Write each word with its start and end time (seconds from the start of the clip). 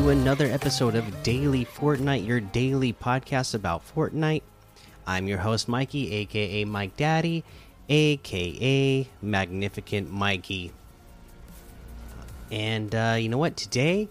to 0.00 0.08
another 0.08 0.46
episode 0.46 0.94
of 0.94 1.22
Daily 1.22 1.66
Fortnite, 1.66 2.26
your 2.26 2.40
daily 2.40 2.90
podcast 2.90 3.54
about 3.54 3.82
Fortnite. 3.94 4.40
I'm 5.06 5.28
your 5.28 5.36
host, 5.36 5.68
Mikey, 5.68 6.10
aka 6.14 6.64
Mike 6.64 6.96
Daddy, 6.96 7.44
aka 7.86 9.06
Magnificent 9.20 10.10
Mikey. 10.10 10.72
And 12.50 12.94
uh, 12.94 13.16
you 13.18 13.28
know 13.28 13.36
what? 13.36 13.58
Today 13.58 14.08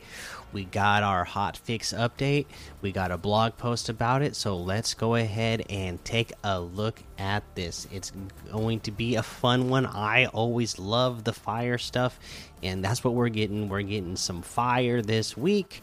we 0.51 0.65
got 0.65 1.03
our 1.03 1.23
hot 1.23 1.55
fix 1.57 1.93
update. 1.93 2.47
We 2.81 2.91
got 2.91 3.11
a 3.11 3.17
blog 3.17 3.55
post 3.57 3.87
about 3.89 4.23
it. 4.23 4.35
So 4.35 4.57
let's 4.57 4.93
go 4.93 5.15
ahead 5.15 5.65
and 5.69 6.03
take 6.03 6.33
a 6.43 6.59
look 6.59 7.01
at 7.17 7.43
this. 7.55 7.87
It's 7.91 8.11
going 8.51 8.81
to 8.81 8.91
be 8.91 9.15
a 9.15 9.23
fun 9.23 9.69
one. 9.69 9.85
I 9.85 10.25
always 10.25 10.77
love 10.79 11.23
the 11.23 11.31
fire 11.33 11.77
stuff, 11.77 12.19
and 12.63 12.83
that's 12.83 13.03
what 13.03 13.13
we're 13.13 13.29
getting. 13.29 13.69
We're 13.69 13.83
getting 13.83 14.15
some 14.15 14.41
fire 14.41 15.01
this 15.01 15.37
week. 15.37 15.81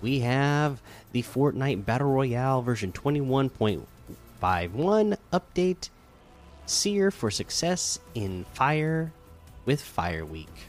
We 0.00 0.20
have 0.20 0.80
the 1.10 1.22
Fortnite 1.22 1.84
Battle 1.84 2.12
Royale 2.12 2.62
version 2.62 2.92
21.51 2.92 5.16
update. 5.32 5.88
Sear 6.66 7.10
for 7.10 7.30
success 7.30 7.98
in 8.14 8.44
Fire 8.52 9.12
with 9.64 9.82
Fire 9.82 10.24
Week. 10.24 10.67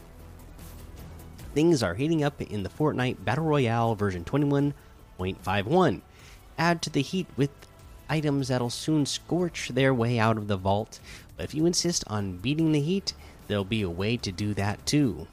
Things 1.54 1.82
are 1.82 1.94
heating 1.94 2.22
up 2.22 2.40
in 2.40 2.62
the 2.62 2.68
Fortnite 2.68 3.24
Battle 3.24 3.44
Royale 3.44 3.94
version 3.96 4.24
21.51. 4.24 6.00
Add 6.56 6.82
to 6.82 6.90
the 6.90 7.02
heat 7.02 7.26
with 7.36 7.50
items 8.08 8.48
that'll 8.48 8.70
soon 8.70 9.04
scorch 9.04 9.70
their 9.74 9.92
way 9.92 10.18
out 10.18 10.36
of 10.36 10.46
the 10.46 10.56
vault, 10.56 11.00
but 11.36 11.44
if 11.44 11.54
you 11.54 11.66
insist 11.66 12.04
on 12.06 12.36
beating 12.36 12.72
the 12.72 12.80
heat, 12.80 13.14
there'll 13.48 13.64
be 13.64 13.82
a 13.82 13.90
way 13.90 14.16
to 14.18 14.30
do 14.30 14.54
that 14.54 14.84
too. 14.86 15.26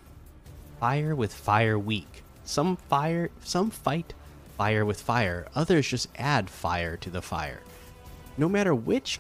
Fire 0.79 1.15
with 1.15 1.33
Fire 1.33 1.77
week. 1.77 2.23
Some 2.43 2.77
fire, 2.77 3.29
some 3.43 3.69
fight 3.69 4.13
fire 4.57 4.83
with 4.83 4.99
fire, 4.99 5.45
others 5.53 5.87
just 5.87 6.09
add 6.17 6.49
fire 6.49 6.97
to 6.97 7.11
the 7.11 7.21
fire. 7.21 7.61
No 8.37 8.49
matter 8.49 8.73
which 8.73 9.19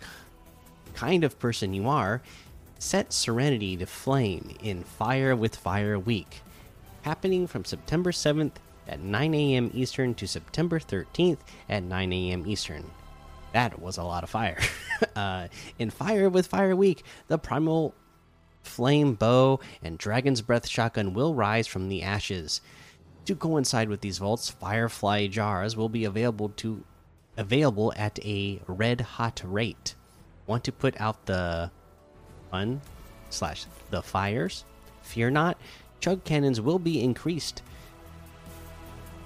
kind 0.95 1.23
of 1.23 1.37
person 1.37 1.75
you 1.75 1.87
are, 1.87 2.21
set 2.79 3.13
Serenity 3.13 3.77
to 3.77 3.85
flame 3.85 4.55
in 4.63 4.83
Fire 4.83 5.35
with 5.35 5.55
Fire 5.55 5.99
Week 5.99 6.41
happening 7.07 7.47
from 7.47 7.63
September 7.63 8.11
7th 8.11 8.51
at 8.85 8.99
9 8.99 9.33
a.m. 9.33 9.71
Eastern 9.73 10.13
to 10.13 10.27
September 10.27 10.77
13th 10.77 11.37
at 11.69 11.81
9 11.81 12.11
a.m. 12.11 12.45
Eastern. 12.45 12.83
That 13.53 13.81
was 13.81 13.97
a 13.97 14.03
lot 14.03 14.25
of 14.25 14.29
fire. 14.29 14.59
uh, 15.15 15.47
in 15.79 15.89
Fire 15.89 16.29
with 16.29 16.47
Fire 16.47 16.75
Week, 16.75 17.03
the 17.29 17.37
Primal 17.37 17.95
Flame 18.61 19.13
Bow 19.13 19.61
and 19.81 19.97
Dragon's 19.97 20.41
Breath 20.41 20.67
Shotgun 20.67 21.13
will 21.13 21.33
rise 21.33 21.65
from 21.65 21.87
the 21.87 22.03
ashes. 22.03 22.59
To 23.23 23.35
coincide 23.35 23.87
with 23.87 24.01
these 24.01 24.17
vaults, 24.17 24.49
Firefly 24.49 25.27
jars 25.27 25.77
will 25.77 25.89
be 25.89 26.03
available 26.03 26.49
to 26.57 26.83
available 27.37 27.93
at 27.95 28.19
a 28.25 28.59
red 28.67 28.99
hot 28.99 29.41
rate. 29.45 29.95
Want 30.45 30.65
to 30.65 30.73
put 30.73 30.99
out 30.99 31.25
the 31.25 31.71
fun 32.51 32.81
slash 33.29 33.65
the 33.91 34.01
fires? 34.01 34.65
Fear 35.03 35.29
not, 35.29 35.57
chug 35.99 36.23
cannons 36.23 36.61
will 36.61 36.79
be 36.79 37.01
increased. 37.01 37.61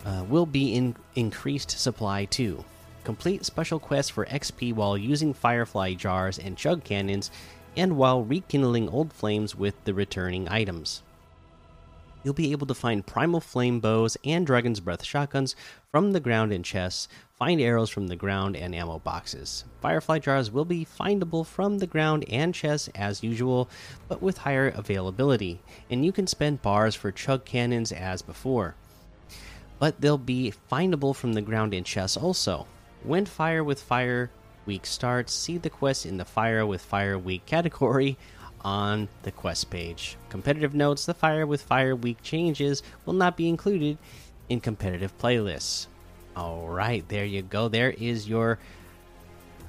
Uh, 0.06 0.24
will 0.28 0.46
be 0.46 0.74
in 0.74 0.96
increased 1.16 1.72
supply 1.72 2.26
too. 2.26 2.64
Complete 3.04 3.46
special 3.46 3.80
quests 3.80 4.12
for 4.12 4.26
XP 4.26 4.74
while 4.74 4.98
using 4.98 5.34
firefly 5.34 5.94
jars 5.94 6.38
and 6.38 6.58
chug 6.58 6.84
cannons, 6.84 7.32
and 7.76 7.98
while 7.98 8.24
rekindling 8.24 8.90
old 8.90 9.14
flames 9.14 9.56
with 9.56 9.76
the 9.86 9.94
returning 9.94 10.48
items. 10.50 11.02
You'll 12.24 12.34
be 12.34 12.52
able 12.52 12.68
to 12.68 12.76
find 12.76 13.06
primal 13.06 13.40
flame 13.40 13.80
bows 13.80 14.16
and 14.24 14.46
dragon's 14.46 14.80
breath 14.80 15.04
shotguns 15.04 15.56
from 15.92 16.12
the 16.12 16.20
ground 16.20 16.54
in 16.54 16.62
chests, 16.62 17.08
find 17.34 17.60
arrows 17.60 17.90
from 17.90 18.08
the 18.08 18.16
ground 18.16 18.56
and 18.56 18.76
ammo 18.76 19.00
boxes. 19.00 19.66
Firefly 19.82 20.20
jars 20.20 20.52
will 20.52 20.66
be 20.66 20.86
findable 20.86 21.46
from 21.46 21.80
the 21.80 21.88
ground 21.88 22.26
and 22.30 22.54
chests 22.54 22.90
as 22.94 23.24
usual, 23.24 23.70
but 24.08 24.22
with 24.22 24.40
higher 24.40 24.68
availability, 24.68 25.62
and 25.90 26.06
you 26.06 26.12
can 26.12 26.28
spend 26.28 26.62
bars 26.62 26.94
for 26.94 27.12
chug 27.12 27.44
cannons 27.44 27.92
as 27.92 28.22
before. 28.22 28.76
But 29.80 30.00
they'll 30.00 30.20
be 30.20 30.54
findable 30.72 31.16
from 31.16 31.34
the 31.34 31.42
ground 31.42 31.74
in 31.74 31.84
chests 31.84 32.18
also. 32.18 32.68
When 33.04 33.26
Fire 33.26 33.64
with 33.64 33.82
Fire 33.82 34.30
Week 34.68 34.86
starts, 34.86 35.34
see 35.34 35.58
the 35.58 35.72
quest 35.72 36.06
in 36.06 36.18
the 36.18 36.26
Fire 36.26 36.68
with 36.68 36.84
Fire 36.84 37.18
Week 37.18 37.44
category 37.48 38.16
on 38.64 39.08
the 39.24 39.32
quest 39.32 39.70
page. 39.70 40.18
Competitive 40.30 40.74
notes 40.74 41.06
the 41.06 41.14
Fire 41.14 41.46
with 41.46 41.62
Fire 41.62 41.96
Week 41.96 42.22
changes 42.22 42.84
will 43.06 43.14
not 43.14 43.38
be 43.38 43.50
included 43.50 43.98
in 44.50 44.60
competitive 44.60 45.18
playlists. 45.18 45.88
All 46.36 46.68
right, 46.68 47.08
there 47.10 47.26
you 47.26 47.42
go. 47.42 47.68
There 47.68 47.92
is 47.92 48.28
your 48.28 48.60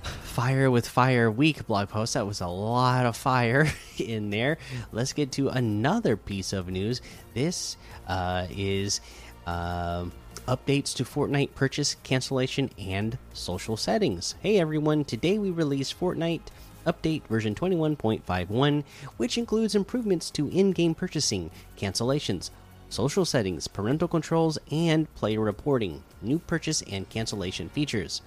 Fire 0.03 0.71
with 0.71 0.89
Fire 0.89 1.31
Week 1.31 1.67
blog 1.67 1.89
post. 1.89 2.15
That 2.15 2.27
was 2.27 2.41
a 2.41 2.47
lot 2.47 3.07
of 3.07 3.17
fire 3.17 3.71
in 3.99 4.31
there. 4.31 4.59
Let's 4.91 5.13
get 5.13 5.33
to 5.33 5.49
another 5.49 6.17
piece 6.17 6.53
of 6.53 6.69
news. 6.69 7.01
This 7.35 7.77
uh, 8.09 8.47
is 8.51 9.01
uh, 9.47 10.07
updates 10.49 10.95
to 10.97 11.05
Fortnite 11.05 11.55
purchase 11.55 11.97
cancellation 12.03 12.71
and 12.79 13.19
social 13.33 13.77
settings. 13.77 14.35
Hey 14.41 14.59
everyone, 14.59 15.05
today 15.05 15.39
we 15.39 15.51
release 15.51 15.93
Fortnite 15.93 16.43
Update 16.87 17.27
version 17.29 17.55
21.51, 17.55 18.85
which 19.17 19.39
includes 19.39 19.75
improvements 19.75 20.31
to 20.33 20.49
in 20.49 20.73
game 20.73 20.95
purchasing, 20.95 21.51
cancellations, 21.77 22.51
social 22.89 23.25
settings, 23.25 23.69
parental 23.69 24.09
controls, 24.09 24.59
and 24.71 25.13
player 25.15 25.41
reporting, 25.41 26.03
new 26.21 26.39
purchase 26.39 26.83
and 26.83 27.09
cancellation 27.09 27.69
features. 27.69 28.21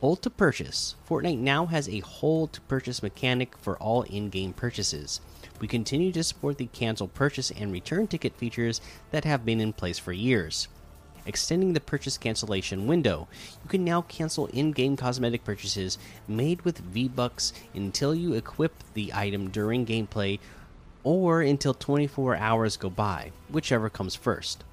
Hold 0.00 0.22
to 0.22 0.30
purchase. 0.30 0.94
Fortnite 1.08 1.38
now 1.38 1.66
has 1.66 1.88
a 1.88 2.00
hold 2.00 2.52
to 2.52 2.60
purchase 2.62 3.02
mechanic 3.02 3.56
for 3.58 3.76
all 3.78 4.02
in 4.02 4.28
game 4.28 4.52
purchases. 4.52 5.20
We 5.58 5.68
continue 5.68 6.12
to 6.12 6.22
support 6.22 6.58
the 6.58 6.66
cancel 6.66 7.08
purchase 7.08 7.50
and 7.50 7.72
return 7.72 8.06
ticket 8.06 8.36
features 8.36 8.80
that 9.10 9.24
have 9.24 9.44
been 9.44 9.60
in 9.60 9.72
place 9.72 9.98
for 9.98 10.12
years 10.12 10.68
extending 11.26 11.72
the 11.72 11.80
purchase 11.80 12.16
cancellation 12.16 12.86
window. 12.86 13.28
You 13.62 13.68
can 13.68 13.84
now 13.84 14.02
cancel 14.02 14.46
in 14.46 14.72
game 14.72 14.96
cosmetic 14.96 15.44
purchases 15.44 15.98
made 16.26 16.62
with 16.62 16.78
V 16.78 17.08
Bucks 17.08 17.52
until 17.74 18.14
you 18.14 18.34
equip 18.34 18.72
the 18.94 19.12
item 19.14 19.50
during 19.50 19.84
gameplay 19.84 20.38
or 21.04 21.42
until 21.42 21.74
24 21.74 22.36
hours 22.36 22.76
go 22.76 22.90
by, 22.90 23.32
whichever 23.48 23.88
comes 23.88 24.14
first. 24.14 24.64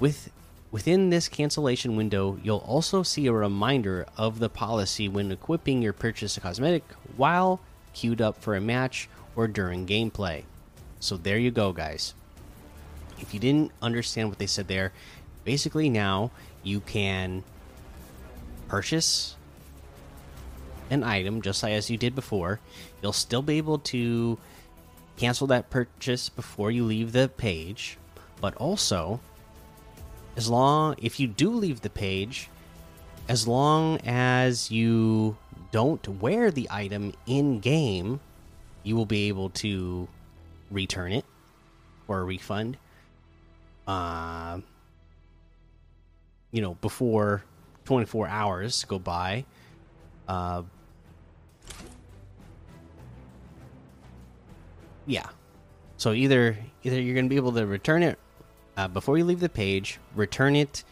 With 0.00 0.30
Within 0.70 1.08
this 1.08 1.28
cancellation 1.28 1.96
window, 1.96 2.38
you'll 2.42 2.58
also 2.58 3.02
see 3.02 3.26
a 3.26 3.32
reminder 3.32 4.04
of 4.18 4.38
the 4.38 4.50
policy 4.50 5.08
when 5.08 5.32
equipping 5.32 5.80
your 5.80 5.94
purchase 5.94 6.38
cosmetic 6.38 6.84
while 7.16 7.60
queued 7.94 8.20
up 8.20 8.36
for 8.42 8.54
a 8.54 8.60
match 8.60 9.08
or 9.34 9.48
during 9.48 9.86
gameplay. 9.86 10.42
So 11.00 11.16
there 11.16 11.38
you 11.38 11.50
go, 11.50 11.72
guys. 11.72 12.12
If 13.20 13.34
you 13.34 13.40
didn't 13.40 13.72
understand 13.82 14.28
what 14.28 14.38
they 14.38 14.46
said 14.46 14.68
there, 14.68 14.92
basically 15.44 15.88
now 15.88 16.30
you 16.62 16.80
can 16.80 17.42
purchase 18.68 19.36
an 20.90 21.02
item 21.02 21.42
just 21.42 21.62
as 21.64 21.90
you 21.90 21.96
did 21.96 22.14
before. 22.14 22.60
You'll 23.02 23.12
still 23.12 23.42
be 23.42 23.58
able 23.58 23.78
to 23.78 24.38
cancel 25.16 25.46
that 25.48 25.70
purchase 25.70 26.28
before 26.28 26.70
you 26.70 26.84
leave 26.84 27.12
the 27.12 27.28
page, 27.28 27.98
but 28.40 28.54
also 28.56 29.20
as 30.36 30.48
long 30.48 30.94
if 30.98 31.18
you 31.18 31.26
do 31.26 31.50
leave 31.50 31.80
the 31.80 31.90
page, 31.90 32.48
as 33.28 33.48
long 33.48 33.98
as 34.06 34.70
you 34.70 35.36
don't 35.72 36.06
wear 36.20 36.50
the 36.50 36.68
item 36.70 37.12
in 37.26 37.58
game, 37.60 38.20
you 38.82 38.96
will 38.96 39.06
be 39.06 39.28
able 39.28 39.50
to 39.50 40.08
return 40.70 41.12
it 41.12 41.24
or 42.06 42.20
a 42.20 42.24
refund. 42.24 42.76
Uh, 43.88 44.60
you 46.50 46.60
know, 46.60 46.74
before 46.74 47.42
24 47.86 48.28
hours 48.28 48.84
go 48.84 48.98
by. 48.98 49.46
Uh, 50.28 50.62
yeah. 55.06 55.26
So 55.96 56.12
either 56.12 56.58
either 56.84 57.00
you're 57.00 57.14
going 57.14 57.24
to 57.24 57.30
be 57.30 57.36
able 57.36 57.52
to 57.52 57.66
return 57.66 58.02
it 58.02 58.18
uh, 58.76 58.88
before 58.88 59.16
you 59.16 59.24
leave 59.24 59.40
the 59.40 59.48
page, 59.48 59.98
return 60.14 60.54
it 60.54 60.84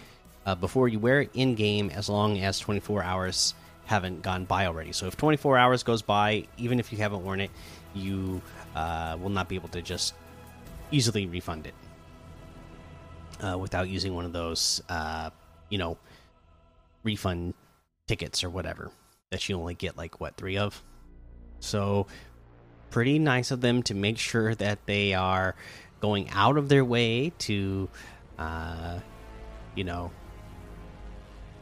uh, 0.46 0.54
before 0.54 0.88
you 0.88 0.98
wear 0.98 1.20
it 1.20 1.30
in 1.34 1.54
game, 1.54 1.90
as 1.90 2.08
long 2.08 2.38
as 2.38 2.58
24 2.58 3.02
hours 3.02 3.54
haven't 3.84 4.22
gone 4.22 4.46
by 4.46 4.64
already. 4.64 4.92
So 4.92 5.06
if 5.06 5.18
24 5.18 5.58
hours 5.58 5.82
goes 5.82 6.00
by, 6.00 6.46
even 6.56 6.80
if 6.80 6.90
you 6.90 6.98
haven't 6.98 7.22
worn 7.22 7.40
it, 7.40 7.50
you 7.94 8.40
uh, 8.74 9.18
will 9.20 9.28
not 9.28 9.50
be 9.50 9.54
able 9.54 9.68
to 9.68 9.82
just 9.82 10.14
easily 10.90 11.26
refund 11.26 11.66
it 11.66 11.74
uh, 13.40 13.58
without 13.58 13.88
using 13.88 14.14
one 14.14 14.24
of 14.24 14.32
those, 14.32 14.82
uh, 14.88 15.30
you 15.68 15.78
know, 15.78 15.98
refund 17.04 17.54
tickets 18.06 18.44
or 18.44 18.50
whatever 18.50 18.90
that 19.30 19.48
you 19.48 19.56
only 19.56 19.74
get 19.74 19.96
like 19.96 20.20
what 20.20 20.36
three 20.36 20.56
of. 20.56 20.82
So 21.60 22.06
pretty 22.90 23.18
nice 23.18 23.50
of 23.50 23.60
them 23.60 23.82
to 23.84 23.94
make 23.94 24.18
sure 24.18 24.54
that 24.54 24.86
they 24.86 25.14
are 25.14 25.54
going 26.00 26.30
out 26.30 26.56
of 26.56 26.68
their 26.68 26.84
way 26.84 27.32
to 27.38 27.88
Uh, 28.38 29.00
you 29.74 29.82
know, 29.82 30.10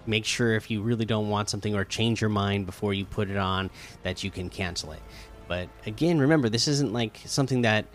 make 0.07 0.25
sure 0.25 0.57
if 0.57 0.73
you 0.73 0.83
really 0.83 1.05
don't 1.05 1.29
want 1.29 1.49
something 1.49 1.77
or 1.77 1.85
change 1.85 2.21
your 2.21 2.29
mind 2.29 2.67
before 2.67 2.93
you 2.93 3.05
put 3.05 3.31
it 3.31 3.37
on 3.37 3.71
that 4.03 4.25
you 4.25 4.31
can 4.33 4.51
cancel 4.51 4.91
it. 4.91 5.01
But 5.47 5.69
again, 5.87 6.19
remember 6.19 6.49
this 6.49 6.67
isn't 6.67 6.93
like 6.93 7.21
something 7.27 7.63
that 7.63 7.87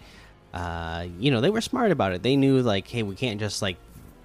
uh, 0.53 1.05
you 1.19 1.31
know 1.31 1.41
they 1.41 1.49
were 1.49 1.61
smart 1.61 1.91
about 1.91 2.13
it. 2.13 2.23
They 2.23 2.35
knew 2.35 2.61
like, 2.61 2.87
hey, 2.87 3.03
we 3.03 3.15
can't 3.15 3.39
just 3.39 3.61
like 3.61 3.77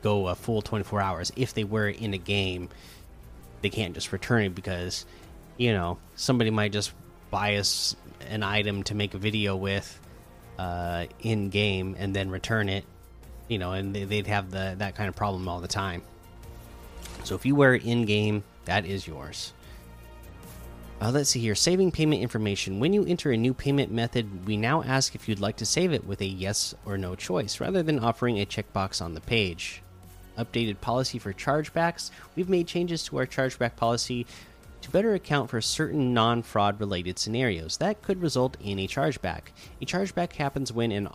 go 0.03 0.29
a 0.29 0.35
full 0.35 0.62
24 0.62 1.00
hours. 1.00 1.32
If 1.37 1.55
they 1.55 1.65
were 1.65 1.88
in 1.88 2.15
a 2.15 2.19
game, 2.19 2.69
they 3.62 3.71
can't 3.71 3.94
just 3.94 4.12
return 4.12 4.44
it 4.44 4.55
because 4.55 5.06
you 5.56 5.73
know 5.73 5.99
somebody 6.17 6.50
might 6.50 6.73
just 6.73 6.93
buy 7.31 7.56
us 7.56 7.97
an 8.29 8.43
item 8.43 8.82
to 8.85 8.94
make 8.94 9.15
a 9.15 9.19
video 9.19 9.56
with 9.56 10.00
uh, 10.59 11.06
in 11.21 11.50
game 11.50 11.97
and 11.99 12.15
then 12.15 12.31
return 12.31 12.69
it. 12.69 12.85
You 13.49 13.59
know, 13.59 13.73
and 13.73 13.94
they'd 13.94 14.26
have 14.26 14.50
the 14.50 14.75
that 14.79 14.94
kind 14.94 15.09
of 15.09 15.17
problem 15.17 15.49
all 15.49 15.61
the 15.61 15.69
time. 15.69 16.03
So 17.25 17.35
if 17.35 17.44
you 17.47 17.55
wear 17.55 17.75
it 17.75 17.85
in 17.85 18.05
game, 18.06 18.44
that 18.65 18.87
is 18.87 19.06
yours. 19.06 19.53
Uh, 21.00 21.11
let's 21.11 21.31
see 21.31 21.41
here. 21.41 21.55
Saving 21.55 21.91
payment 21.91 22.23
information. 22.23 22.81
When 22.81 22.93
you 22.93 23.05
enter 23.05 23.32
a 23.32 23.37
new 23.37 23.52
payment 23.52 23.91
method, 23.91 24.46
we 24.46 24.56
now 24.56 24.82
ask 24.82 25.14
if 25.14 25.29
you'd 25.29 25.41
like 25.41 25.56
to 25.56 25.67
save 25.67 25.93
it 25.93 26.06
with 26.06 26.20
a 26.20 26.26
yes 26.26 26.75
or 26.87 26.96
no 26.96 27.14
choice, 27.14 27.61
rather 27.61 27.82
than 27.82 27.99
offering 27.99 28.41
a 28.41 28.46
checkbox 28.46 29.02
on 29.02 29.14
the 29.14 29.20
page. 29.20 29.82
Updated 30.38 30.81
policy 30.81 31.19
for 31.19 31.32
chargebacks. 31.32 32.11
We've 32.37 32.49
made 32.49 32.67
changes 32.67 33.02
to 33.05 33.19
our 33.19 33.26
chargeback 33.26 33.76
policy 33.76 34.26
to 34.81 34.91
better 34.91 35.14
account 35.14 35.50
for 35.50 35.61
certain 35.61 36.14
non 36.14 36.43
fraud 36.43 36.79
related 36.79 37.19
scenarios 37.19 37.79
that 37.79 38.02
could 38.02 38.23
result 38.23 38.56
in 38.61 38.79
a 38.79 38.87
chargeback. 38.87 39.44
A 39.81 39.87
chargeback 39.87 40.35
happens 40.35 40.73
when 40.73 40.93
an 40.93 41.08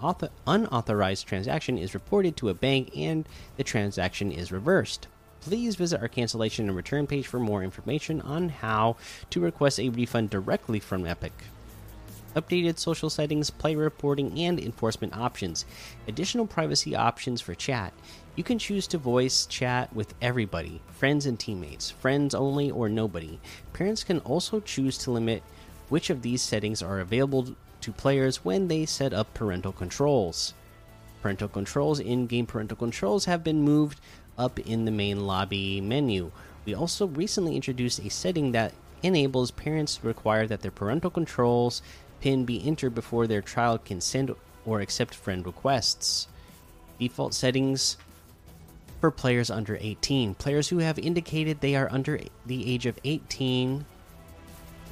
unauthorized 0.47 1.27
transaction 1.27 1.77
is 1.77 1.93
reported 1.93 2.35
to 2.37 2.49
a 2.49 2.53
bank 2.53 2.91
and 2.95 3.27
the 3.57 3.63
transaction 3.63 4.31
is 4.31 4.51
reversed 4.51 5.07
please 5.41 5.75
visit 5.75 6.01
our 6.01 6.07
cancellation 6.07 6.67
and 6.67 6.75
return 6.75 7.07
page 7.07 7.27
for 7.27 7.39
more 7.39 7.63
information 7.63 8.21
on 8.21 8.49
how 8.49 8.95
to 9.29 9.39
request 9.39 9.79
a 9.79 9.89
refund 9.89 10.29
directly 10.29 10.79
from 10.79 11.05
Epic. 11.05 11.33
Updated 12.35 12.77
social 12.77 13.09
settings, 13.09 13.49
player 13.49 13.77
reporting, 13.77 14.39
and 14.39 14.59
enforcement 14.59 15.17
options. 15.17 15.65
Additional 16.07 16.45
privacy 16.45 16.95
options 16.95 17.41
for 17.41 17.55
chat. 17.55 17.91
You 18.35 18.43
can 18.43 18.59
choose 18.59 18.85
to 18.87 18.97
voice 18.97 19.45
chat 19.47 19.91
with 19.93 20.13
everybody, 20.21 20.81
friends 20.91 21.25
and 21.25 21.39
teammates, 21.39 21.89
friends 21.89 22.35
only 22.35 22.69
or 22.69 22.87
nobody. 22.87 23.39
Parents 23.73 24.03
can 24.03 24.19
also 24.19 24.59
choose 24.59 24.97
to 24.99 25.11
limit 25.11 25.43
which 25.89 26.09
of 26.09 26.21
these 26.21 26.41
settings 26.41 26.83
are 26.83 26.99
available 26.99 27.55
to 27.81 27.91
players 27.91 28.45
when 28.45 28.67
they 28.67 28.85
set 28.85 29.11
up 29.11 29.33
parental 29.33 29.71
controls. 29.71 30.53
Parental 31.21 31.49
controls, 31.49 31.99
in 31.99 32.27
game 32.27 32.45
parental 32.45 32.77
controls, 32.77 33.25
have 33.25 33.43
been 33.43 33.61
moved 33.61 33.99
up 34.39 34.57
in 34.59 34.85
the 34.85 34.91
main 34.91 35.27
lobby 35.27 35.81
menu. 35.81 36.31
We 36.65 36.73
also 36.73 37.05
recently 37.05 37.55
introduced 37.55 37.99
a 37.99 38.09
setting 38.09 38.53
that 38.53 38.73
enables 39.03 39.51
parents 39.51 39.97
to 39.97 40.07
require 40.07 40.47
that 40.47 40.61
their 40.61 40.71
parental 40.71 41.11
controls 41.11 41.81
pin 42.21 42.45
be 42.45 42.65
entered 42.65 42.95
before 42.95 43.27
their 43.27 43.41
child 43.41 43.85
can 43.85 44.01
send 44.01 44.33
or 44.65 44.81
accept 44.81 45.13
friend 45.13 45.45
requests. 45.45 46.27
Default 46.99 47.33
settings 47.33 47.97
for 48.99 49.11
players 49.11 49.49
under 49.49 49.77
18. 49.79 50.35
Players 50.35 50.67
who 50.67 50.79
have 50.79 50.99
indicated 50.99 51.61
they 51.61 51.75
are 51.75 51.91
under 51.91 52.19
the 52.45 52.73
age 52.73 52.85
of 52.85 52.99
18 53.03 53.85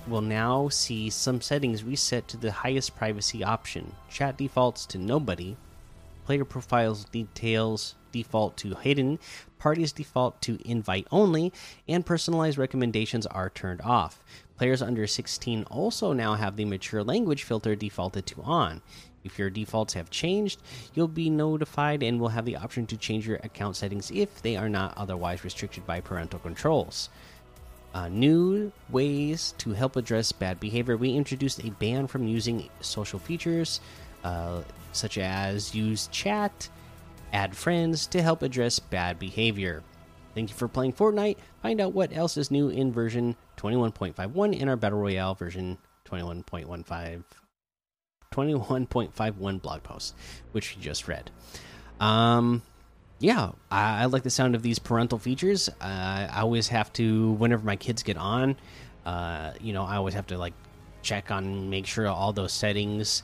will 0.08 0.22
now 0.22 0.70
see 0.70 1.10
some 1.10 1.42
settings 1.42 1.84
reset 1.84 2.28
to 2.30 2.38
the 2.38 2.52
highest 2.52 2.96
privacy 2.96 3.44
option. 3.44 3.94
Chat 4.10 4.38
defaults 4.38 4.86
to 4.86 4.98
nobody. 4.98 5.58
Player 6.28 6.44
profiles 6.44 7.06
details 7.06 7.96
default 8.12 8.58
to 8.58 8.76
hidden, 8.76 9.18
parties 9.60 9.94
default 9.94 10.42
to 10.42 10.60
invite 10.70 11.08
only, 11.10 11.54
and 11.88 12.06
personalized 12.06 12.58
recommendations 12.58 13.26
are 13.28 13.50
turned 13.50 13.80
off. 13.80 14.22
Players 14.58 14.82
under 14.82 15.08
16 15.08 15.64
also 15.72 16.12
now 16.12 16.34
have 16.34 16.58
the 16.58 16.66
mature 16.66 17.02
language 17.02 17.44
filter 17.44 17.78
defaulted 17.78 18.26
to 18.26 18.42
on. 18.42 18.82
If 19.24 19.40
your 19.40 19.50
defaults 19.50 19.94
have 19.94 20.10
changed, 20.10 20.62
you'll 20.94 21.08
be 21.08 21.30
notified 21.30 22.04
and 22.04 22.20
will 22.20 22.28
have 22.28 22.44
the 22.44 22.58
option 22.58 22.86
to 22.88 22.98
change 22.98 23.26
your 23.26 23.38
account 23.38 23.78
settings 23.78 24.12
if 24.12 24.42
they 24.42 24.58
are 24.58 24.68
not 24.68 24.98
otherwise 24.98 25.46
restricted 25.46 25.88
by 25.88 26.02
parental 26.02 26.40
controls. 26.40 27.08
Uh, 27.94 28.10
new 28.10 28.70
ways 28.90 29.56
to 29.60 29.72
help 29.72 29.96
address 29.96 30.34
bad 30.34 30.60
behavior. 30.60 30.98
We 30.98 31.16
introduced 31.16 31.64
a 31.64 31.70
ban 31.70 32.06
from 32.08 32.28
using 32.28 32.68
social 32.82 33.18
features 33.18 33.80
uh, 34.28 34.62
such 34.92 35.18
as 35.18 35.74
use 35.74 36.08
chat, 36.08 36.70
add 37.32 37.56
friends 37.56 38.08
to 38.08 38.22
help 38.22 38.42
address 38.42 38.80
bad 38.80 39.18
behavior. 39.20 39.84
Thank 40.36 40.50
you 40.50 40.56
for 40.56 40.68
playing 40.68 40.94
Fortnite. 40.94 41.38
Find 41.62 41.80
out 41.80 41.94
what 41.94 42.16
else 42.16 42.36
is 42.38 42.52
new 42.52 42.70
in 42.70 42.92
version 42.92 43.36
21.51 43.58 44.60
in 44.60 44.70
our 44.70 44.76
Battle 44.76 45.00
Royale 45.00 45.34
version 45.34 45.78
21.15 46.06 47.24
21.51 48.34 49.62
blog 49.62 49.84
post, 49.84 50.14
which 50.52 50.76
you 50.76 50.82
just 50.82 51.08
read. 51.08 51.32
Um, 52.02 52.62
yeah, 53.20 53.52
I, 53.72 54.04
I, 54.04 54.06
like 54.06 54.24
the 54.24 54.30
sound 54.30 54.54
of 54.54 54.62
these 54.62 54.78
parental 54.78 55.18
features. 55.18 55.70
Uh, 55.70 56.28
I 56.30 56.42
always 56.42 56.68
have 56.68 56.92
to, 56.94 57.32
whenever 57.32 57.66
my 57.66 57.78
kids 57.78 58.04
get 58.04 58.18
on, 58.18 58.58
uh, 59.06 59.54
you 59.62 59.72
know, 59.72 59.84
I 59.84 59.96
always 59.96 60.14
have 60.14 60.28
to 60.28 60.38
like 60.38 60.54
check 61.02 61.32
on, 61.32 61.70
make 61.70 61.88
sure 61.88 62.08
all 62.08 62.34
those 62.34 62.52
settings 62.52 63.24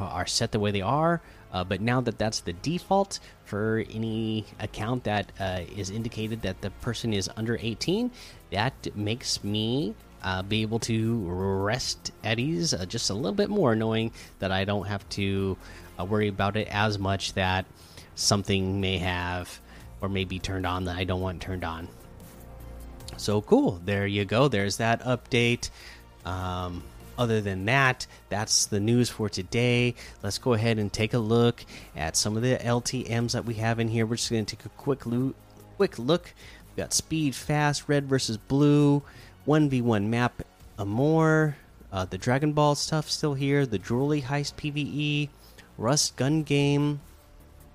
are 0.00 0.26
set 0.26 0.52
the 0.52 0.60
way 0.60 0.70
they 0.70 0.82
are. 0.82 1.20
Uh, 1.52 1.62
but 1.62 1.80
now 1.80 2.00
that 2.00 2.18
that's 2.18 2.40
the 2.40 2.52
default 2.54 3.20
for 3.44 3.84
any 3.92 4.46
account 4.58 5.04
that 5.04 5.30
uh, 5.38 5.60
is 5.76 5.90
indicated 5.90 6.42
that 6.42 6.60
the 6.62 6.70
person 6.80 7.12
is 7.12 7.28
under 7.36 7.58
18, 7.60 8.10
that 8.50 8.96
makes 8.96 9.44
me 9.44 9.94
uh, 10.22 10.42
be 10.42 10.62
able 10.62 10.78
to 10.78 11.24
rest 11.26 12.12
at 12.24 12.38
ease 12.38 12.72
uh, 12.72 12.86
just 12.86 13.10
a 13.10 13.14
little 13.14 13.32
bit 13.32 13.50
more, 13.50 13.74
knowing 13.74 14.12
that 14.38 14.50
I 14.50 14.64
don't 14.64 14.86
have 14.86 15.06
to 15.10 15.56
uh, 15.98 16.04
worry 16.04 16.28
about 16.28 16.56
it 16.56 16.68
as 16.70 16.98
much 16.98 17.34
that 17.34 17.66
something 18.14 18.80
may 18.80 18.98
have 18.98 19.60
or 20.00 20.08
may 20.08 20.24
be 20.24 20.38
turned 20.38 20.66
on 20.66 20.84
that 20.84 20.96
I 20.96 21.04
don't 21.04 21.20
want 21.20 21.42
turned 21.42 21.64
on. 21.64 21.88
So 23.16 23.42
cool. 23.42 23.80
There 23.84 24.06
you 24.06 24.24
go. 24.24 24.48
There's 24.48 24.78
that 24.78 25.02
update. 25.02 25.70
Um, 26.24 26.82
other 27.22 27.40
than 27.40 27.64
that, 27.66 28.06
that's 28.28 28.66
the 28.66 28.80
news 28.80 29.08
for 29.08 29.28
today. 29.28 29.94
Let's 30.22 30.38
go 30.38 30.54
ahead 30.54 30.78
and 30.78 30.92
take 30.92 31.14
a 31.14 31.18
look 31.18 31.64
at 31.96 32.16
some 32.16 32.36
of 32.36 32.42
the 32.42 32.56
LTMs 32.56 33.32
that 33.32 33.44
we 33.44 33.54
have 33.54 33.78
in 33.78 33.86
here. 33.86 34.04
We're 34.04 34.16
just 34.16 34.30
going 34.30 34.44
to 34.44 34.56
take 34.56 34.66
a 34.66 34.70
quick 34.70 35.06
look. 35.06 35.36
Quick 35.76 35.98
look. 35.98 36.34
We 36.74 36.82
got 36.82 36.92
speed, 36.92 37.34
fast, 37.36 37.84
red 37.86 38.08
versus 38.08 38.36
blue, 38.36 39.02
one 39.44 39.68
v 39.68 39.80
one 39.80 40.10
map, 40.10 40.42
a. 40.78 41.54
Uh, 41.92 42.06
the 42.06 42.18
Dragon 42.18 42.52
Ball 42.54 42.74
stuff 42.74 43.08
still 43.08 43.34
here. 43.34 43.66
The 43.66 43.78
Drooly 43.78 44.24
Heist 44.24 44.54
PVE, 44.54 45.28
Rust 45.78 46.16
Gun 46.16 46.42
Game, 46.42 47.00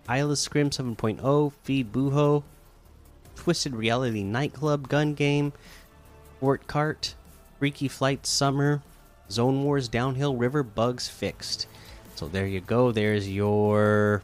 Isla 0.10 0.36
Scrim 0.36 0.72
7.0, 0.72 1.54
Feed 1.64 1.94
Buho, 1.94 2.44
Twisted 3.36 3.76
Reality 3.76 4.24
Nightclub 4.24 4.90
Gun 4.90 5.14
Game, 5.14 5.54
Fort 6.40 6.68
Cart, 6.68 7.16
Freaky 7.60 7.88
Flight 7.88 8.26
Summer, 8.26 8.82
Zone 9.30 9.64
Wars 9.64 9.88
Downhill 9.88 10.36
River 10.36 10.64
bugs 10.64 11.08
fixed. 11.08 11.68
So 12.16 12.28
there 12.28 12.48
you 12.48 12.62
go. 12.62 12.92
There's 12.92 13.30
your 13.30 14.24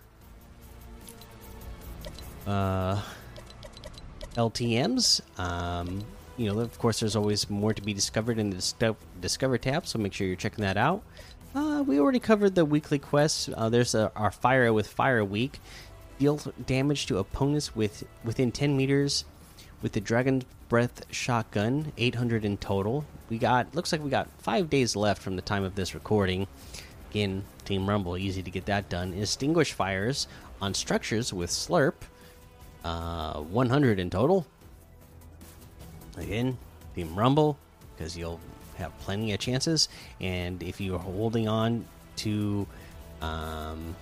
uh, 2.47 3.01
LTMs. 4.35 5.21
Um, 5.39 6.03
you 6.37 6.51
know, 6.51 6.59
of 6.59 6.77
course, 6.79 6.99
there's 6.99 7.15
always 7.15 7.49
more 7.49 7.73
to 7.73 7.81
be 7.81 7.93
discovered 7.93 8.39
in 8.39 8.49
the 8.49 8.95
Discover 9.21 9.57
tab, 9.59 9.85
so 9.85 9.99
make 9.99 10.13
sure 10.13 10.25
you're 10.25 10.35
checking 10.35 10.63
that 10.63 10.77
out. 10.77 11.03
Uh, 11.53 11.83
we 11.85 11.99
already 11.99 12.19
covered 12.19 12.55
the 12.55 12.65
weekly 12.65 12.97
quests. 12.97 13.49
Uh, 13.55 13.69
there's 13.69 13.93
a, 13.93 14.11
our 14.15 14.31
Fire 14.31 14.73
with 14.73 14.87
Fire 14.87 15.23
week. 15.23 15.59
Deal 16.17 16.39
damage 16.65 17.05
to 17.07 17.19
opponents 17.19 17.75
with 17.75 18.03
within 18.23 18.51
10 18.51 18.75
meters 18.75 19.25
with 19.83 19.91
the 19.91 20.01
Dragon 20.01 20.43
Breath 20.69 21.05
shotgun, 21.11 21.91
800 21.97 22.45
in 22.45 22.57
total. 22.57 23.05
We 23.29 23.37
got 23.37 23.75
looks 23.75 23.91
like 23.91 24.03
we 24.03 24.09
got 24.09 24.29
five 24.39 24.69
days 24.69 24.95
left 24.95 25.21
from 25.21 25.35
the 25.35 25.41
time 25.43 25.63
of 25.63 25.75
this 25.75 25.93
recording. 25.93 26.47
Again, 27.11 27.43
Team 27.65 27.87
Rumble, 27.87 28.17
easy 28.17 28.41
to 28.41 28.49
get 28.49 28.65
that 28.65 28.89
done. 28.89 29.13
Extinguish 29.13 29.73
fires 29.73 30.27
on 30.61 30.73
structures 30.73 31.31
with 31.31 31.51
Slurp, 31.51 31.93
uh, 32.83 33.41
100 33.41 33.99
in 33.99 34.09
total. 34.09 34.47
Again, 36.17 36.57
Team 36.95 37.13
Rumble, 37.13 37.59
because 37.95 38.17
you'll 38.17 38.39
have 38.77 38.97
plenty 38.99 39.33
of 39.33 39.39
chances. 39.39 39.89
And 40.19 40.63
if 40.63 40.81
you're 40.81 40.97
holding 40.97 41.47
on 41.47 41.85
to, 42.17 42.65
um, 43.21 43.95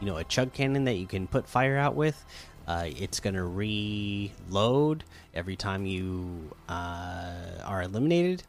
you 0.00 0.06
know, 0.06 0.18
a 0.18 0.24
chug 0.24 0.52
cannon 0.52 0.84
that 0.84 0.94
you 0.94 1.06
can 1.06 1.26
put 1.26 1.48
fire 1.48 1.76
out 1.76 1.94
with, 1.96 2.24
uh, 2.70 2.84
it's 2.84 3.18
going 3.18 3.34
to 3.34 3.42
reload 3.42 5.02
every 5.34 5.56
time 5.56 5.86
you 5.86 6.52
uh, 6.68 7.32
are 7.64 7.82
eliminated. 7.82 8.44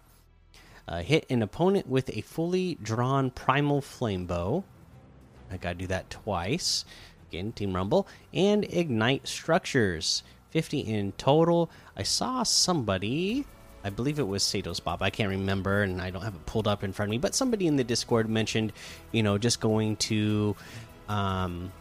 Uh, 0.88 1.02
hit 1.02 1.26
an 1.32 1.42
opponent 1.42 1.88
with 1.88 2.08
a 2.16 2.22
fully 2.22 2.78
drawn 2.84 3.32
primal 3.32 3.82
flame 3.82 4.28
bow. 4.28 4.64
I 5.50 5.58
got 5.58 5.70
to 5.70 5.76
do 5.76 5.88
that 5.88 6.12
twice. 6.12 6.86
again, 7.30 7.52
Team 7.52 7.76
Rumble, 7.76 8.08
and 8.32 8.64
Ignite 8.66 9.28
Structures. 9.28 10.22
50 10.52 10.82
in 10.82 11.14
total. 11.14 11.72
I 11.98 12.04
saw 12.04 12.44
somebody, 12.44 13.46
I 13.84 13.90
believe 13.90 14.20
it 14.20 14.28
was 14.28 14.44
Sato's 14.44 14.80
Bob, 14.80 15.02
I 15.02 15.10
can't 15.10 15.30
remember, 15.30 15.82
and 15.82 16.00
I 16.00 16.12
don't 16.12 16.22
have 16.22 16.36
it 16.36 16.46
pulled 16.46 16.68
up 16.68 16.84
in 16.84 16.94
front 16.94 17.10
of 17.10 17.12
me, 17.12 17.18
but 17.18 17.34
somebody 17.34 17.66
in 17.66 17.76
the 17.76 17.84
Discord 17.84 18.30
mentioned, 18.30 18.72
you 19.12 19.24
know, 19.24 19.40
just 19.40 19.60
going 19.60 19.96
to. 19.96 20.56
Um, 21.10 21.72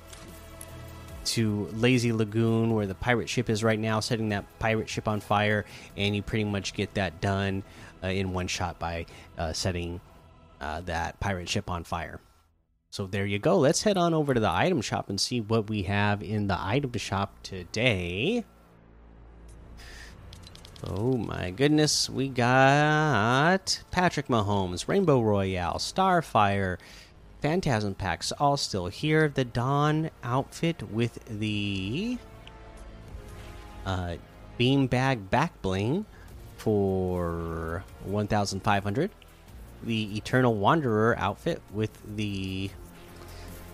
to 1.35 1.69
Lazy 1.75 2.13
Lagoon, 2.13 2.75
where 2.75 2.87
the 2.87 2.95
pirate 2.95 3.29
ship 3.29 3.51
is 3.51 3.63
right 3.63 3.79
now, 3.79 4.01
setting 4.01 4.31
that 4.31 4.45
pirate 4.59 4.89
ship 4.89 5.09
on 5.09 5.21
fire, 5.21 5.65
and 5.97 6.15
you 6.15 6.23
pretty 6.23 6.45
much 6.45 6.75
get 6.75 6.95
that 6.95 7.21
done 7.21 7.63
uh, 8.03 8.09
in 8.09 8.33
one 8.33 8.47
shot 8.47 8.79
by 8.79 9.07
uh, 9.39 9.53
setting 9.53 10.01
uh, 10.61 10.81
that 10.83 11.19
pirate 11.21 11.49
ship 11.49 11.71
on 11.71 11.85
fire. 11.85 12.21
So 12.91 13.07
there 13.07 13.25
you 13.25 13.39
go. 13.39 13.59
Let's 13.59 13.83
head 13.83 13.97
on 13.97 14.15
over 14.15 14.35
to 14.35 14.41
the 14.41 14.51
item 14.51 14.81
shop 14.81 15.09
and 15.09 15.21
see 15.21 15.41
what 15.41 15.71
we 15.71 15.85
have 15.85 16.23
in 16.23 16.49
the 16.49 16.59
item 16.61 16.93
shop 16.95 17.35
today. 17.43 18.45
Oh 20.83 21.17
my 21.17 21.51
goodness, 21.51 22.09
we 22.09 22.29
got 22.29 23.83
Patrick 23.91 24.29
Mahomes, 24.29 24.89
Rainbow 24.89 25.21
Royale, 25.21 25.77
Starfire, 25.77 26.79
Phantasm 27.41 27.95
packs 27.95 28.33
all 28.33 28.57
still 28.57 28.89
here. 28.89 29.29
The 29.29 29.45
Dawn 29.45 30.11
outfit 30.23 30.83
with 30.91 31.19
the 31.27 32.19
uh, 33.87 34.17
beanbag 34.59 35.31
back 35.31 35.61
bling 35.63 36.05
for 36.59 37.83
1,500. 38.05 39.11
The 39.83 40.17
Eternal 40.17 40.55
Wanderer 40.55 41.17
outfit 41.19 41.63
with 41.73 41.91
the 42.17 42.71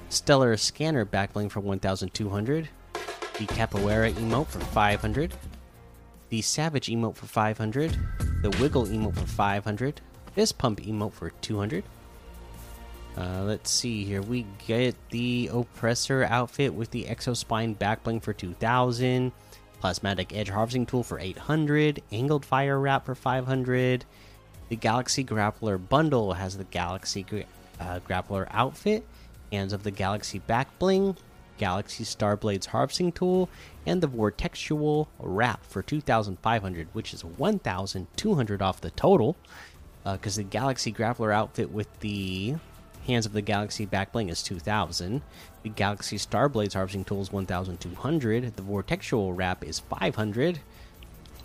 Stellar 0.08 0.56
Scanner 0.56 1.04
back 1.04 1.32
bling 1.32 1.48
for 1.48 1.58
1,200. 1.58 2.68
The 2.92 3.46
Capoeira 3.46 4.12
emote 4.12 4.46
for 4.46 4.60
500. 4.60 5.34
The 6.28 6.42
Savage 6.42 6.86
emote 6.86 7.16
for 7.16 7.26
500. 7.26 7.98
The 8.42 8.50
Wiggle 8.60 8.86
emote 8.86 9.16
for 9.16 9.26
500. 9.26 10.00
Fist 10.34 10.56
Pump 10.58 10.80
emote 10.80 11.12
for 11.12 11.30
200. 11.30 11.82
Uh, 13.16 13.42
let's 13.44 13.70
see 13.70 14.04
here. 14.04 14.20
We 14.20 14.46
get 14.66 14.94
the 15.10 15.48
Oppressor 15.52 16.24
outfit 16.24 16.74
with 16.74 16.90
the 16.90 17.04
Exospine 17.04 17.76
backbling 17.76 18.22
for 18.22 18.34
2000, 18.34 19.32
Plasmatic 19.82 20.36
Edge 20.36 20.50
Harvesting 20.50 20.84
Tool 20.84 21.02
for 21.02 21.18
800, 21.18 22.02
Angled 22.12 22.44
Fire 22.44 22.78
Wrap 22.78 23.06
for 23.06 23.14
500. 23.14 24.04
The 24.68 24.76
Galaxy 24.76 25.24
Grappler 25.24 25.78
bundle 25.88 26.34
has 26.34 26.58
the 26.58 26.64
Galaxy 26.64 27.24
uh, 27.80 28.00
Grappler 28.00 28.48
outfit, 28.50 29.06
Hands 29.50 29.72
of 29.72 29.82
the 29.82 29.90
Galaxy 29.90 30.40
backbling, 30.40 31.16
Galaxy 31.56 32.04
Starblades 32.04 32.66
Harvesting 32.66 33.12
Tool, 33.12 33.48
and 33.86 34.02
the 34.02 34.08
Vortexual 34.08 35.06
Wrap 35.18 35.64
for 35.64 35.82
2500, 35.82 36.88
which 36.92 37.14
is 37.14 37.24
1200 37.24 38.62
off 38.62 38.80
the 38.82 38.90
total. 38.90 39.36
Because 40.04 40.38
uh, 40.38 40.42
the 40.42 40.48
Galaxy 40.48 40.92
Grappler 40.92 41.32
outfit 41.32 41.70
with 41.70 41.98
the 42.00 42.56
Hands 43.06 43.24
of 43.24 43.32
the 43.32 43.42
Galaxy 43.42 43.86
Backbling 43.86 44.30
is 44.30 44.42
2000. 44.42 45.22
The 45.62 45.68
Galaxy 45.68 46.18
Starblades 46.18 46.74
Harvesting 46.74 47.04
Tool 47.04 47.22
is 47.22 47.32
1200. 47.32 48.56
The 48.56 48.62
Vortexual 48.62 49.36
Wrap 49.36 49.64
is 49.64 49.78
500. 49.78 50.58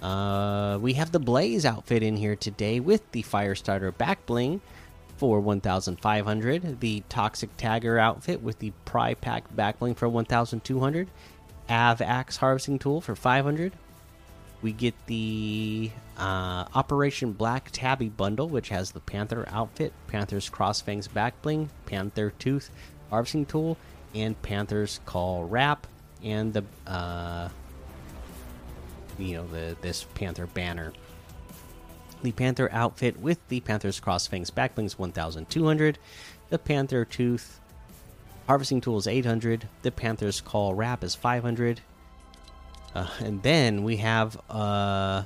Uh, 0.01 0.80
we 0.82 0.94
have 0.94 1.12
the 1.12 1.20
Blaze 1.20 1.63
outfit 1.63 2.01
in 2.01 2.18
here 2.18 2.36
today 2.36 2.80
with 2.80 3.10
the 3.12 3.22
Firestarter 3.22 3.91
Backbling 3.91 4.60
for 5.18 5.39
1500. 5.39 6.80
The 6.80 7.03
Toxic 7.10 7.56
Tagger 7.58 8.00
outfit 8.00 8.41
with 8.41 8.58
the 8.58 8.72
Pry 8.86 9.13
Pack 9.13 9.53
Backbling 9.56 9.96
for 9.96 10.10
1200. 10.10 11.10
Av 11.70 12.01
Axe 12.01 12.38
Harvesting 12.38 12.80
Tool 12.80 13.01
for 13.01 13.15
500. 13.15 13.74
We 14.62 14.72
get 14.74 14.94
the 15.08 15.91
uh, 16.18 16.65
Operation 16.75 17.34
Black 17.34 17.70
Tabby 17.72 18.10
bundle, 18.10 18.48
which 18.48 18.70
has 18.70 18.91
the 18.91 19.00
Panther 19.00 19.46
outfit, 19.50 19.91
Panther's 20.08 20.50
Crossfangs 20.50 21.08
backbling, 21.08 21.70
Panther 21.88 22.32
Tooth 22.38 22.70
harvesting 23.10 23.46
tool, 23.46 23.77
and 24.13 24.39
Panther's 24.41 25.00
Call 25.06 25.46
wrap, 25.46 25.88
and 26.24 26.53
the 26.53 26.63
uh, 26.88 27.50
you 29.18 29.36
know 29.36 29.48
the 29.48 29.75
this 29.82 30.06
Panther 30.15 30.48
banner. 30.48 30.94
The 32.22 32.32
Panther 32.32 32.70
outfit 32.72 33.20
with 33.20 33.39
the 33.48 33.62
Panther's 33.62 34.00
Crossfangs 34.00 34.51
backblings 34.51 34.94
1,200. 34.94 35.98
The 36.50 36.60
Panther 36.60 37.03
Tooth 37.03 37.60
harvesting 38.48 38.82
tool 38.82 38.98
is 38.98 39.08
800. 39.08 39.68
The 39.82 39.91
Panther's 39.91 40.39
Call 40.39 40.75
wrap 40.75 41.03
is 41.03 41.15
500. 41.15 41.82
Uh, 42.93 43.07
and 43.19 43.41
then 43.43 43.83
we 43.83 43.98
have 43.98 44.39
uh, 44.50 45.24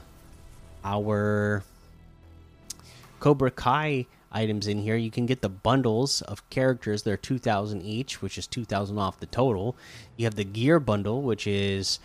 our 0.83 1.63
Cobra 3.19 3.51
Kai 3.51 4.05
items 4.31 4.67
in 4.67 4.79
here. 4.79 4.95
You 4.95 5.09
can 5.09 5.25
get 5.25 5.41
the 5.41 5.49
bundles 5.49 6.21
of 6.21 6.47
characters. 6.49 7.03
They're 7.03 7.17
2,000 7.17 7.81
each, 7.81 8.21
which 8.21 8.37
is 8.37 8.45
2,000 8.45 8.99
off 8.99 9.19
the 9.19 9.25
total. 9.25 9.75
You 10.17 10.25
have 10.25 10.35
the 10.35 10.43
gear 10.43 10.79
bundle, 10.79 11.21
which 11.21 11.47
is 11.47 11.99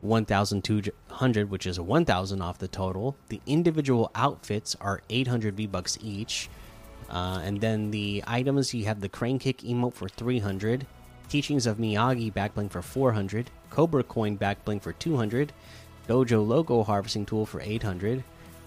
1,200, 0.00 1.50
which 1.50 1.66
is 1.66 1.78
1,000 1.78 2.42
off 2.42 2.58
the 2.58 2.68
total. 2.68 3.16
The 3.28 3.40
individual 3.46 4.10
outfits 4.14 4.74
are 4.80 5.02
800 5.08 5.56
V 5.56 5.66
bucks 5.66 5.98
each. 6.02 6.48
Uh, 7.08 7.40
and 7.44 7.60
then 7.60 7.92
the 7.92 8.24
items 8.26 8.74
you 8.74 8.86
have 8.86 9.00
the 9.00 9.08
crane 9.08 9.38
kick 9.38 9.58
emote 9.58 9.94
for 9.94 10.08
300, 10.08 10.86
teachings 11.28 11.66
of 11.66 11.78
Miyagi 11.78 12.32
backbling 12.32 12.70
for 12.70 12.82
400, 12.82 13.50
Cobra 13.70 14.02
coin 14.02 14.38
backbling 14.38 14.80
for 14.80 14.92
200, 14.92 15.52
Dojo 16.08 16.46
logo 16.46 16.82
harvesting 16.82 17.26
tool 17.26 17.46
for 17.46 17.60
800, 17.60 18.22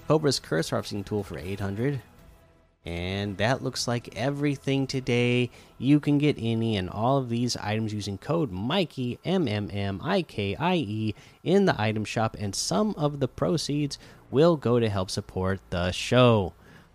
Cobra's 0.08 0.40
curse 0.40 0.70
harvesting 0.70 1.04
tool 1.04 1.24
for 1.24 1.38
800. 1.38 2.02
And 2.86 3.38
that 3.38 3.62
looks 3.62 3.88
like 3.88 4.16
everything 4.16 4.88
today. 4.88 5.52
You 5.78 6.00
can 6.00 6.18
get 6.18 6.38
any 6.40 6.78
and 6.78 6.90
all 6.90 7.18
of 7.18 7.30
these 7.30 7.58
items 7.58 7.94
using 7.94 8.18
code 8.18 8.52
Mikey 8.52 9.20
M 9.26 9.48
M 9.48 9.70
M 9.72 10.00
I 10.04 10.22
K 10.22 10.56
I 10.56 10.76
E 10.76 11.16
in 11.44 11.66
the 11.66 11.80
item 11.80 12.06
shop, 12.06 12.38
and 12.40 12.56
some 12.56 12.96
of 12.98 13.20
the 13.20 13.28
proceeds 13.28 14.00
will 14.32 14.56
go 14.56 14.80
to 14.80 14.90
help 14.90 15.12
support 15.12 15.60
the 15.70 15.92
show. 15.92 16.54